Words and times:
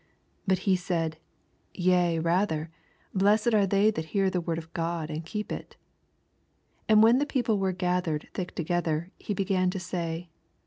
28 0.45 0.45
Bat 0.47 0.57
he 0.63 0.75
said, 0.75 1.17
Tea 1.75 2.17
rather, 2.17 2.71
blessed 3.13 3.53
a/re 3.53 3.67
they 3.67 3.91
that 3.91 4.05
hear 4.05 4.31
the 4.31 4.41
word 4.41 4.57
of 4.57 4.73
God, 4.73 5.11
and 5.11 5.23
keep 5.23 5.51
it. 5.51 5.75
29 6.87 6.87
And 6.89 7.03
when 7.03 7.19
the 7.19 7.27
people 7.27 7.59
were 7.59 7.71
ga 7.71 8.01
thered 8.01 8.27
thick 8.33 8.55
together 8.55 9.11
,ne 9.27 9.33
began 9.35 9.69
to 9.69 9.79
say. 9.79 10.31